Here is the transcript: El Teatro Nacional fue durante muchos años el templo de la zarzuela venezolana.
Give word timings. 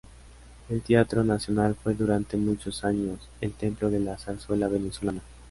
El 0.69 0.81
Teatro 0.81 1.23
Nacional 1.23 1.75
fue 1.75 1.93
durante 1.93 2.35
muchos 2.35 2.83
años 2.85 3.19
el 3.39 3.53
templo 3.53 3.91
de 3.91 3.99
la 3.99 4.17
zarzuela 4.17 4.67
venezolana. 4.67 5.21